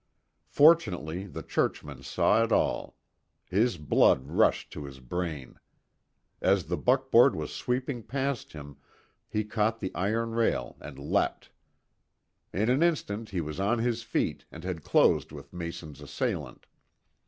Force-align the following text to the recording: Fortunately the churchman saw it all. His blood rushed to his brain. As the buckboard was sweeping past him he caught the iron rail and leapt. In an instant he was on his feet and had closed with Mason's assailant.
Fortunately 0.49 1.27
the 1.27 1.43
churchman 1.43 2.01
saw 2.01 2.43
it 2.43 2.51
all. 2.51 2.97
His 3.45 3.77
blood 3.77 4.29
rushed 4.31 4.73
to 4.73 4.85
his 4.85 4.99
brain. 4.99 5.59
As 6.41 6.63
the 6.65 6.75
buckboard 6.75 7.35
was 7.35 7.53
sweeping 7.53 8.01
past 8.01 8.53
him 8.53 8.77
he 9.29 9.43
caught 9.43 9.79
the 9.79 9.93
iron 9.93 10.31
rail 10.31 10.75
and 10.79 10.97
leapt. 10.97 11.51
In 12.51 12.67
an 12.67 12.81
instant 12.81 13.29
he 13.29 13.41
was 13.41 13.59
on 13.59 13.77
his 13.77 14.01
feet 14.01 14.43
and 14.51 14.63
had 14.63 14.83
closed 14.83 15.31
with 15.31 15.53
Mason's 15.53 16.01
assailant. 16.01 16.65